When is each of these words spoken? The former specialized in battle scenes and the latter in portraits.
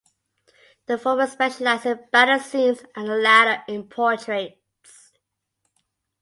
The 0.87 0.97
former 0.97 1.27
specialized 1.27 1.85
in 1.85 1.99
battle 2.11 2.39
scenes 2.39 2.79
and 2.95 3.07
the 3.07 3.17
latter 3.17 3.63
in 3.67 3.87
portraits. 3.87 5.11